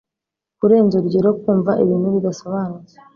Kurenza 0.59 0.93
urugero 0.97 1.29
kumva 1.41 1.71
ibintu 1.83 2.07
bidasobanutse 2.15 2.95